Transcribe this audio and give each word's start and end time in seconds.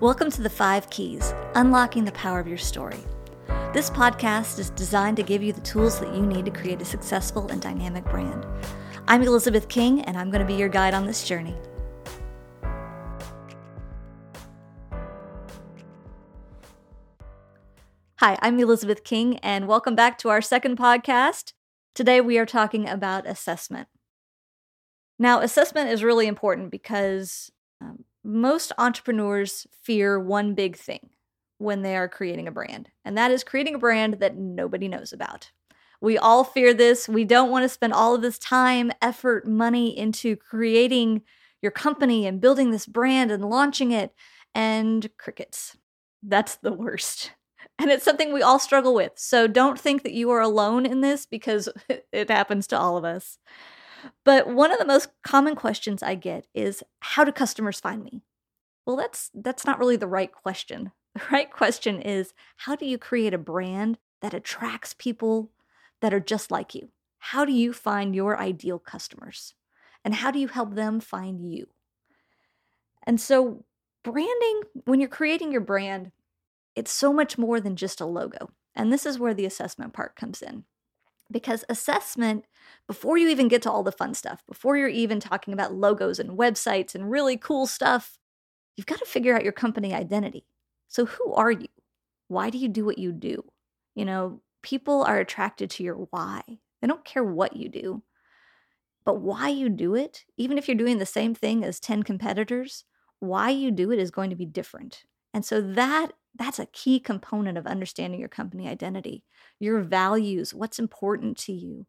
Welcome 0.00 0.30
to 0.30 0.40
the 0.40 0.48
Five 0.48 0.88
Keys 0.88 1.34
Unlocking 1.54 2.06
the 2.06 2.12
Power 2.12 2.40
of 2.40 2.48
Your 2.48 2.56
Story. 2.56 3.00
This 3.74 3.90
podcast 3.90 4.58
is 4.58 4.70
designed 4.70 5.18
to 5.18 5.22
give 5.22 5.42
you 5.42 5.52
the 5.52 5.60
tools 5.60 6.00
that 6.00 6.14
you 6.14 6.24
need 6.24 6.46
to 6.46 6.50
create 6.50 6.80
a 6.80 6.86
successful 6.86 7.48
and 7.48 7.60
dynamic 7.60 8.06
brand. 8.06 8.46
I'm 9.08 9.20
Elizabeth 9.20 9.68
King, 9.68 10.00
and 10.00 10.16
I'm 10.16 10.30
going 10.30 10.40
to 10.40 10.46
be 10.46 10.58
your 10.58 10.70
guide 10.70 10.94
on 10.94 11.04
this 11.04 11.28
journey. 11.28 11.54
Hi, 18.20 18.38
I'm 18.40 18.58
Elizabeth 18.58 19.04
King, 19.04 19.36
and 19.40 19.68
welcome 19.68 19.94
back 19.94 20.16
to 20.20 20.30
our 20.30 20.40
second 20.40 20.78
podcast. 20.78 21.52
Today 21.94 22.22
we 22.22 22.38
are 22.38 22.46
talking 22.46 22.88
about 22.88 23.26
assessment. 23.26 23.88
Now, 25.18 25.40
assessment 25.40 25.90
is 25.90 26.02
really 26.02 26.26
important 26.26 26.70
because 26.70 27.52
um, 27.82 28.06
most 28.24 28.72
entrepreneurs 28.78 29.66
fear 29.82 30.18
one 30.18 30.54
big 30.54 30.76
thing 30.76 31.10
when 31.58 31.82
they 31.82 31.96
are 31.96 32.08
creating 32.08 32.48
a 32.48 32.52
brand, 32.52 32.90
and 33.04 33.16
that 33.18 33.30
is 33.30 33.44
creating 33.44 33.74
a 33.74 33.78
brand 33.78 34.14
that 34.20 34.36
nobody 34.36 34.88
knows 34.88 35.12
about. 35.12 35.50
We 36.00 36.16
all 36.16 36.44
fear 36.44 36.72
this. 36.72 37.08
We 37.08 37.24
don't 37.24 37.50
want 37.50 37.64
to 37.64 37.68
spend 37.68 37.92
all 37.92 38.14
of 38.14 38.22
this 38.22 38.38
time, 38.38 38.90
effort, 39.02 39.46
money 39.46 39.96
into 39.96 40.36
creating 40.36 41.22
your 41.60 41.72
company 41.72 42.26
and 42.26 42.40
building 42.40 42.70
this 42.70 42.86
brand 42.86 43.30
and 43.30 43.44
launching 43.44 43.92
it, 43.92 44.14
and 44.54 45.08
crickets. 45.18 45.76
That's 46.22 46.56
the 46.56 46.72
worst. 46.72 47.32
And 47.78 47.90
it's 47.90 48.04
something 48.04 48.32
we 48.32 48.42
all 48.42 48.58
struggle 48.58 48.94
with. 48.94 49.12
So 49.16 49.46
don't 49.46 49.78
think 49.78 50.02
that 50.02 50.12
you 50.12 50.30
are 50.30 50.40
alone 50.40 50.84
in 50.84 51.00
this 51.00 51.26
because 51.26 51.68
it 52.12 52.30
happens 52.30 52.66
to 52.68 52.78
all 52.78 52.96
of 52.96 53.04
us. 53.04 53.38
But 54.24 54.48
one 54.48 54.72
of 54.72 54.78
the 54.78 54.86
most 54.86 55.08
common 55.22 55.54
questions 55.54 56.02
I 56.02 56.14
get 56.14 56.46
is 56.54 56.82
how 57.00 57.24
do 57.24 57.32
customers 57.32 57.80
find 57.80 58.04
me? 58.04 58.22
Well, 58.86 58.96
that's 58.96 59.30
that's 59.34 59.64
not 59.64 59.78
really 59.78 59.96
the 59.96 60.06
right 60.06 60.32
question. 60.32 60.92
The 61.12 61.22
right 61.32 61.50
question 61.50 62.00
is 62.00 62.34
how 62.58 62.76
do 62.76 62.86
you 62.86 62.96
create 62.96 63.34
a 63.34 63.38
brand 63.38 63.98
that 64.22 64.32
attracts 64.32 64.94
people 64.94 65.50
that 66.00 66.14
are 66.14 66.20
just 66.20 66.52
like 66.52 66.72
you? 66.72 66.90
How 67.18 67.44
do 67.44 67.52
you 67.52 67.72
find 67.72 68.14
your 68.14 68.38
ideal 68.38 68.78
customers? 68.78 69.54
And 70.04 70.14
how 70.14 70.30
do 70.30 70.38
you 70.38 70.46
help 70.46 70.76
them 70.76 71.00
find 71.00 71.40
you? 71.40 71.66
And 73.02 73.20
so, 73.20 73.64
branding, 74.04 74.62
when 74.84 75.00
you're 75.00 75.08
creating 75.08 75.50
your 75.50 75.62
brand, 75.62 76.12
it's 76.76 76.92
so 76.92 77.12
much 77.12 77.36
more 77.36 77.60
than 77.60 77.74
just 77.74 78.00
a 78.00 78.06
logo. 78.06 78.50
And 78.74 78.92
this 78.92 79.04
is 79.04 79.18
where 79.18 79.34
the 79.34 79.46
assessment 79.46 79.92
part 79.92 80.14
comes 80.14 80.42
in 80.42 80.64
because 81.30 81.64
assessment 81.68 82.44
before 82.86 83.16
you 83.16 83.28
even 83.28 83.48
get 83.48 83.62
to 83.62 83.70
all 83.70 83.82
the 83.82 83.92
fun 83.92 84.14
stuff 84.14 84.42
before 84.46 84.76
you're 84.76 84.88
even 84.88 85.20
talking 85.20 85.54
about 85.54 85.74
logos 85.74 86.18
and 86.18 86.38
websites 86.38 86.94
and 86.94 87.10
really 87.10 87.36
cool 87.36 87.66
stuff 87.66 88.18
you've 88.76 88.86
got 88.86 88.98
to 88.98 89.04
figure 89.04 89.34
out 89.34 89.44
your 89.44 89.52
company 89.52 89.94
identity. 89.94 90.46
So 90.88 91.04
who 91.04 91.34
are 91.34 91.50
you? 91.50 91.68
Why 92.28 92.48
do 92.48 92.56
you 92.56 92.68
do 92.68 92.84
what 92.84 92.98
you 92.98 93.12
do? 93.12 93.44
You 93.94 94.04
know 94.04 94.40
people 94.62 95.02
are 95.02 95.18
attracted 95.18 95.70
to 95.70 95.82
your 95.82 95.94
why. 95.94 96.42
They 96.80 96.88
don't 96.88 97.04
care 97.04 97.24
what 97.24 97.56
you 97.56 97.68
do. 97.68 98.02
But 99.04 99.20
why 99.20 99.48
you 99.48 99.68
do 99.68 99.94
it 99.94 100.24
even 100.36 100.56
if 100.58 100.68
you're 100.68 100.76
doing 100.76 100.98
the 100.98 101.06
same 101.06 101.34
thing 101.34 101.64
as 101.64 101.80
10 101.80 102.02
competitors 102.04 102.84
why 103.18 103.50
you 103.50 103.70
do 103.70 103.90
it 103.92 103.98
is 103.98 104.10
going 104.10 104.30
to 104.30 104.36
be 104.36 104.46
different 104.46 105.04
and 105.32 105.44
so 105.44 105.60
that 105.60 106.12
that's 106.34 106.58
a 106.58 106.66
key 106.66 107.00
component 107.00 107.58
of 107.58 107.66
understanding 107.66 108.20
your 108.20 108.28
company 108.28 108.68
identity, 108.68 109.24
your 109.58 109.80
values, 109.80 110.54
what's 110.54 110.78
important 110.78 111.36
to 111.38 111.52
you, 111.52 111.86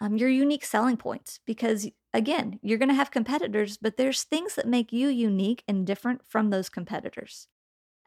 um, 0.00 0.16
your 0.16 0.28
unique 0.28 0.64
selling 0.64 0.96
points. 0.96 1.40
Because 1.46 1.88
again, 2.14 2.58
you're 2.62 2.78
going 2.78 2.88
to 2.88 2.94
have 2.94 3.10
competitors, 3.10 3.76
but 3.76 3.96
there's 3.96 4.22
things 4.22 4.54
that 4.54 4.68
make 4.68 4.92
you 4.92 5.08
unique 5.08 5.62
and 5.66 5.86
different 5.86 6.22
from 6.28 6.50
those 6.50 6.68
competitors. 6.68 7.48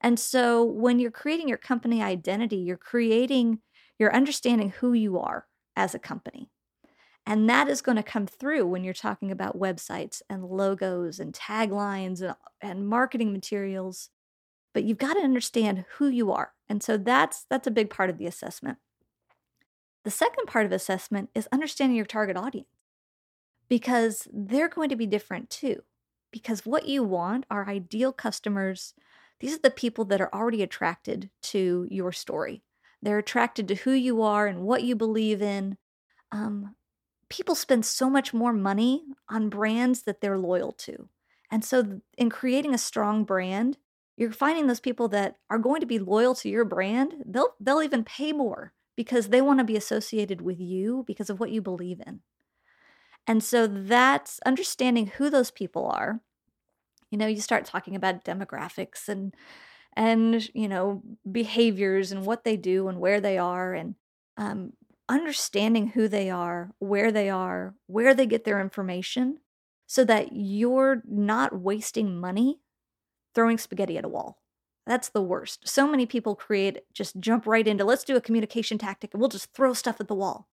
And 0.00 0.18
so 0.18 0.62
when 0.62 0.98
you're 0.98 1.10
creating 1.10 1.48
your 1.48 1.58
company 1.58 2.02
identity, 2.02 2.56
you're 2.56 2.76
creating, 2.76 3.60
you're 3.98 4.14
understanding 4.14 4.70
who 4.70 4.92
you 4.92 5.18
are 5.18 5.46
as 5.76 5.94
a 5.94 5.98
company. 5.98 6.50
And 7.26 7.48
that 7.48 7.68
is 7.68 7.80
going 7.80 7.96
to 7.96 8.02
come 8.02 8.26
through 8.26 8.66
when 8.66 8.84
you're 8.84 8.92
talking 8.92 9.30
about 9.30 9.58
websites 9.58 10.20
and 10.28 10.44
logos 10.44 11.18
and 11.18 11.32
taglines 11.32 12.20
and, 12.20 12.34
and 12.60 12.86
marketing 12.86 13.32
materials 13.32 14.10
but 14.74 14.84
you've 14.84 14.98
got 14.98 15.14
to 15.14 15.20
understand 15.20 15.86
who 15.96 16.08
you 16.08 16.30
are. 16.32 16.52
And 16.68 16.82
so 16.82 16.98
that's 16.98 17.46
that's 17.48 17.66
a 17.66 17.70
big 17.70 17.88
part 17.88 18.10
of 18.10 18.18
the 18.18 18.26
assessment. 18.26 18.78
The 20.04 20.10
second 20.10 20.46
part 20.46 20.66
of 20.66 20.72
assessment 20.72 21.30
is 21.34 21.48
understanding 21.50 21.96
your 21.96 22.04
target 22.04 22.36
audience 22.36 22.68
because 23.68 24.28
they're 24.32 24.68
going 24.68 24.90
to 24.90 24.96
be 24.96 25.06
different 25.06 25.48
too. 25.48 25.82
Because 26.30 26.66
what 26.66 26.86
you 26.86 27.02
want 27.02 27.46
are 27.50 27.68
ideal 27.68 28.12
customers. 28.12 28.92
These 29.40 29.54
are 29.54 29.62
the 29.62 29.70
people 29.70 30.04
that 30.06 30.20
are 30.20 30.34
already 30.34 30.62
attracted 30.62 31.30
to 31.44 31.86
your 31.90 32.12
story. 32.12 32.62
They're 33.00 33.18
attracted 33.18 33.68
to 33.68 33.74
who 33.76 33.92
you 33.92 34.22
are 34.22 34.46
and 34.46 34.60
what 34.60 34.82
you 34.82 34.96
believe 34.96 35.40
in. 35.40 35.76
Um, 36.32 36.74
people 37.28 37.54
spend 37.54 37.86
so 37.86 38.10
much 38.10 38.34
more 38.34 38.52
money 38.52 39.04
on 39.28 39.48
brands 39.48 40.02
that 40.02 40.20
they're 40.20 40.38
loyal 40.38 40.72
to. 40.72 41.08
And 41.50 41.64
so, 41.64 42.00
in 42.18 42.30
creating 42.30 42.74
a 42.74 42.78
strong 42.78 43.24
brand, 43.24 43.78
you're 44.16 44.32
finding 44.32 44.66
those 44.66 44.80
people 44.80 45.08
that 45.08 45.36
are 45.50 45.58
going 45.58 45.80
to 45.80 45.86
be 45.86 45.98
loyal 45.98 46.34
to 46.36 46.48
your 46.48 46.64
brand. 46.64 47.14
They'll 47.26 47.54
they'll 47.60 47.82
even 47.82 48.04
pay 48.04 48.32
more 48.32 48.72
because 48.96 49.28
they 49.28 49.40
want 49.40 49.58
to 49.58 49.64
be 49.64 49.76
associated 49.76 50.40
with 50.40 50.60
you 50.60 51.04
because 51.06 51.30
of 51.30 51.40
what 51.40 51.50
you 51.50 51.60
believe 51.60 52.00
in. 52.06 52.20
And 53.26 53.42
so 53.42 53.66
that's 53.66 54.38
understanding 54.46 55.06
who 55.06 55.30
those 55.30 55.50
people 55.50 55.86
are. 55.86 56.20
You 57.10 57.18
know, 57.18 57.26
you 57.26 57.40
start 57.40 57.64
talking 57.64 57.96
about 57.96 58.24
demographics 58.24 59.08
and 59.08 59.34
and 59.96 60.48
you 60.54 60.68
know 60.68 61.02
behaviors 61.30 62.12
and 62.12 62.24
what 62.24 62.44
they 62.44 62.56
do 62.56 62.88
and 62.88 62.98
where 62.98 63.20
they 63.20 63.38
are 63.38 63.74
and 63.74 63.94
um, 64.36 64.72
understanding 65.08 65.88
who 65.88 66.08
they 66.08 66.30
are, 66.30 66.72
where 66.78 67.10
they 67.10 67.30
are, 67.30 67.74
where 67.86 68.14
they 68.14 68.26
get 68.26 68.44
their 68.44 68.60
information, 68.60 69.38
so 69.86 70.04
that 70.04 70.30
you're 70.32 71.02
not 71.06 71.58
wasting 71.58 72.20
money 72.20 72.60
throwing 73.34 73.58
spaghetti 73.58 73.98
at 73.98 74.04
a 74.04 74.08
wall. 74.08 74.38
That's 74.86 75.08
the 75.08 75.22
worst. 75.22 75.66
So 75.66 75.88
many 75.88 76.06
people 76.06 76.34
create, 76.36 76.82
just 76.92 77.18
jump 77.18 77.46
right 77.46 77.66
into, 77.66 77.84
let's 77.84 78.04
do 78.04 78.16
a 78.16 78.20
communication 78.20 78.78
tactic 78.78 79.14
and 79.14 79.20
we'll 79.20 79.30
just 79.30 79.52
throw 79.52 79.72
stuff 79.72 80.00
at 80.00 80.08
the 80.08 80.14
wall. 80.14 80.48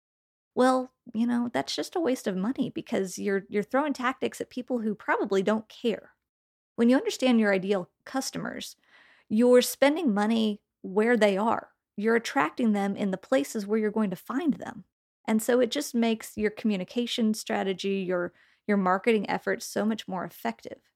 Well, 0.55 0.93
you 1.15 1.27
know, 1.27 1.51
that's 1.53 1.75
just 1.75 1.97
a 1.97 2.01
waste 2.01 2.27
of 2.27 2.37
money 2.37 2.71
because 2.75 3.19
you're 3.19 3.45
you're 3.49 3.63
throwing 3.63 3.93
tactics 3.93 4.41
at 4.41 4.51
people 4.51 4.81
who 4.81 4.95
probably 4.95 5.43
don't 5.43 5.69
care. 5.69 6.11
When 6.77 6.89
you 6.89 6.97
understand 6.97 7.41
your 7.41 7.53
ideal 7.53 7.89
customers, 8.05 8.77
you're 9.29 9.63
spending 9.63 10.13
money 10.13 10.61
where 10.83 11.17
they 11.17 11.37
are. 11.37 11.71
You're 11.97 12.17
attracting 12.17 12.73
them 12.73 12.97
in 12.97 13.11
the 13.11 13.17
places 13.17 13.67
where 13.67 13.79
you're 13.79 13.91
going 13.91 14.11
to 14.11 14.17
find 14.17 14.55
them. 14.55 14.85
And 15.27 15.43
so 15.43 15.61
it 15.61 15.71
just 15.71 15.95
makes 15.95 16.37
your 16.37 16.51
communication 16.51 17.35
strategy, 17.35 18.05
your 18.07 18.33
your 18.67 18.77
marketing 18.77 19.31
efforts 19.31 19.65
so 19.65 19.85
much 19.85 20.09
more 20.09 20.25
effective 20.25 20.88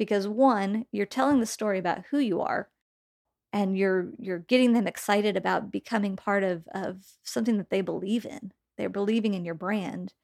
because 0.00 0.26
one, 0.26 0.86
you're 0.92 1.04
telling 1.04 1.40
the 1.40 1.46
story 1.46 1.78
about 1.78 2.06
who 2.10 2.18
you 2.18 2.40
are 2.40 2.70
and 3.52 3.76
you're 3.76 4.12
you're 4.18 4.38
getting 4.38 4.72
them 4.72 4.86
excited 4.86 5.36
about 5.36 5.70
becoming 5.70 6.16
part 6.16 6.42
of 6.42 6.66
of 6.72 7.04
something 7.22 7.58
that 7.58 7.68
they 7.68 7.82
believe 7.82 8.24
in. 8.24 8.50
They're 8.78 8.88
believing 8.88 9.34
in 9.34 9.44
your 9.44 9.54
brand. 9.54 10.14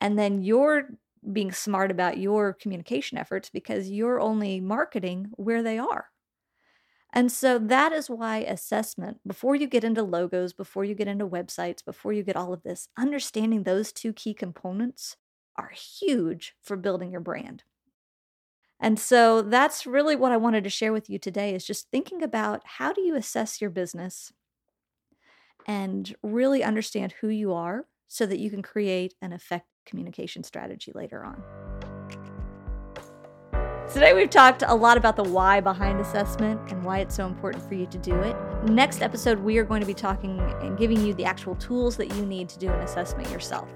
And 0.00 0.18
then 0.18 0.40
you're 0.40 0.88
being 1.30 1.52
smart 1.52 1.90
about 1.90 2.16
your 2.16 2.54
communication 2.54 3.18
efforts 3.18 3.50
because 3.50 3.90
you're 3.90 4.18
only 4.18 4.60
marketing 4.60 5.26
where 5.36 5.62
they 5.62 5.76
are. 5.76 6.06
And 7.12 7.30
so 7.30 7.58
that 7.58 7.92
is 7.92 8.08
why 8.08 8.38
assessment, 8.38 9.18
before 9.26 9.56
you 9.56 9.66
get 9.66 9.84
into 9.84 10.02
logos, 10.02 10.54
before 10.54 10.84
you 10.84 10.94
get 10.94 11.08
into 11.08 11.28
websites, 11.28 11.84
before 11.84 12.14
you 12.14 12.22
get 12.22 12.36
all 12.36 12.54
of 12.54 12.62
this, 12.62 12.88
understanding 12.96 13.64
those 13.64 13.92
two 13.92 14.14
key 14.14 14.32
components 14.32 15.16
are 15.54 15.72
huge 15.74 16.54
for 16.62 16.78
building 16.78 17.10
your 17.10 17.20
brand. 17.20 17.64
And 18.80 18.98
so 18.98 19.42
that's 19.42 19.86
really 19.86 20.14
what 20.14 20.32
I 20.32 20.36
wanted 20.36 20.64
to 20.64 20.70
share 20.70 20.92
with 20.92 21.10
you 21.10 21.18
today 21.18 21.54
is 21.54 21.64
just 21.64 21.90
thinking 21.90 22.22
about 22.22 22.62
how 22.64 22.92
do 22.92 23.00
you 23.00 23.16
assess 23.16 23.60
your 23.60 23.70
business 23.70 24.32
and 25.66 26.14
really 26.22 26.62
understand 26.62 27.14
who 27.20 27.28
you 27.28 27.52
are 27.52 27.86
so 28.06 28.24
that 28.24 28.38
you 28.38 28.50
can 28.50 28.62
create 28.62 29.14
an 29.20 29.32
effective 29.32 29.68
communication 29.84 30.44
strategy 30.44 30.92
later 30.94 31.24
on. 31.24 31.42
Today, 33.92 34.12
we've 34.12 34.28
talked 34.28 34.62
a 34.66 34.74
lot 34.74 34.98
about 34.98 35.16
the 35.16 35.22
why 35.22 35.60
behind 35.60 35.98
assessment 35.98 36.60
and 36.70 36.84
why 36.84 36.98
it's 36.98 37.14
so 37.14 37.26
important 37.26 37.66
for 37.66 37.74
you 37.74 37.86
to 37.86 37.96
do 37.96 38.14
it. 38.20 38.36
Next 38.64 39.00
episode, 39.00 39.38
we 39.38 39.56
are 39.56 39.64
going 39.64 39.80
to 39.80 39.86
be 39.86 39.94
talking 39.94 40.38
and 40.60 40.76
giving 40.76 41.00
you 41.04 41.14
the 41.14 41.24
actual 41.24 41.54
tools 41.54 41.96
that 41.96 42.14
you 42.14 42.26
need 42.26 42.50
to 42.50 42.58
do 42.58 42.70
an 42.70 42.80
assessment 42.80 43.30
yourself. 43.30 43.72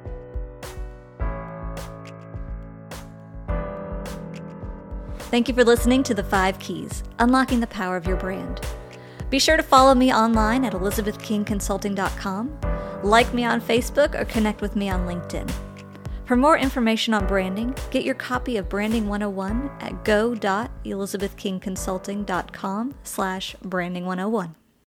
Thank 5.32 5.48
you 5.48 5.54
for 5.54 5.64
listening 5.64 6.02
to 6.02 6.12
The 6.12 6.22
Five 6.22 6.58
Keys 6.58 7.02
Unlocking 7.18 7.60
the 7.60 7.66
Power 7.66 7.96
of 7.96 8.06
Your 8.06 8.18
Brand. 8.18 8.60
Be 9.30 9.38
sure 9.38 9.56
to 9.56 9.62
follow 9.62 9.94
me 9.94 10.12
online 10.12 10.66
at 10.66 10.74
elizabethkingconsulting.com, 10.74 12.58
like 13.02 13.32
me 13.32 13.42
on 13.42 13.62
Facebook, 13.62 14.14
or 14.14 14.26
connect 14.26 14.60
with 14.60 14.76
me 14.76 14.90
on 14.90 15.06
LinkedIn. 15.06 15.50
For 16.26 16.36
more 16.36 16.58
information 16.58 17.14
on 17.14 17.26
branding, 17.26 17.74
get 17.90 18.04
your 18.04 18.14
copy 18.14 18.58
of 18.58 18.68
Branding 18.68 19.08
101 19.08 19.70
at 19.80 20.04
go.elizabethkingconsulting.com 20.04 22.94
slash 23.02 23.56
branding101. 23.64 24.54